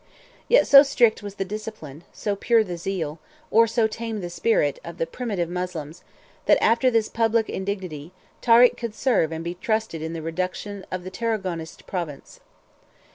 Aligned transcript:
Yet 0.47 0.65
so 0.65 0.81
strict 0.81 1.21
was 1.21 1.35
the 1.35 1.45
discipline, 1.45 2.03
so 2.11 2.35
pure 2.35 2.63
the 2.63 2.75
zeal, 2.75 3.19
or 3.51 3.67
so 3.67 3.85
tame 3.85 4.19
the 4.21 4.31
spirit, 4.31 4.79
of 4.83 4.97
the 4.97 5.05
primitive 5.05 5.47
Moslems, 5.47 6.03
that, 6.47 6.57
after 6.59 6.89
this 6.89 7.07
public 7.07 7.47
indignity, 7.47 8.11
Tarik 8.41 8.75
could 8.77 8.95
serve 8.95 9.31
and 9.31 9.43
be 9.43 9.53
trusted 9.53 10.01
in 10.01 10.13
the 10.13 10.23
reduction 10.23 10.87
of 10.89 11.03
the 11.03 11.11
Tarragonest 11.11 11.85
province. 11.85 12.39